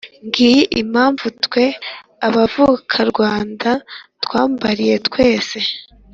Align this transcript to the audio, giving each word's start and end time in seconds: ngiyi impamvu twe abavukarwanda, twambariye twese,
ngiyi 0.27 0.63
impamvu 0.81 1.25
twe 1.45 1.65
abavukarwanda, 2.27 3.69
twambariye 4.23 4.95
twese, 5.07 5.57